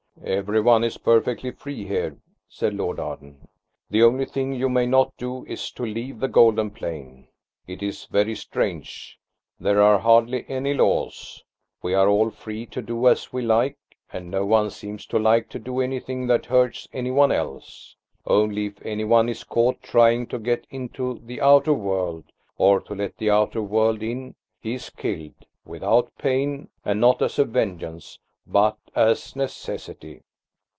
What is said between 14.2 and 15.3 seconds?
no one seems to